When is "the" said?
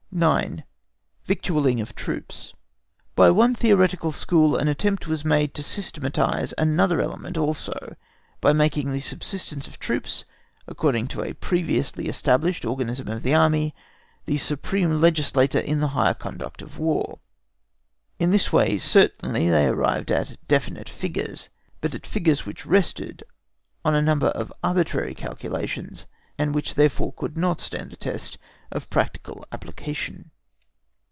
8.91-8.99, 13.23-13.33, 14.25-14.35, 15.79-15.87, 27.91-27.95